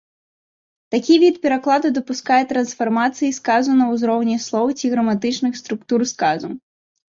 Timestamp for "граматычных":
4.97-5.63